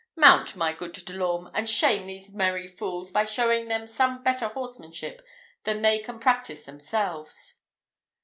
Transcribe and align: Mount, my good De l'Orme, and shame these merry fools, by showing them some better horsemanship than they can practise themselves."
Mount, 0.15 0.55
my 0.55 0.73
good 0.73 0.93
De 0.93 1.13
l'Orme, 1.13 1.51
and 1.53 1.69
shame 1.69 2.07
these 2.07 2.33
merry 2.33 2.65
fools, 2.65 3.11
by 3.11 3.23
showing 3.23 3.67
them 3.67 3.85
some 3.85 4.23
better 4.23 4.47
horsemanship 4.47 5.21
than 5.63 5.83
they 5.83 5.99
can 5.99 6.17
practise 6.19 6.65
themselves." 6.65 7.59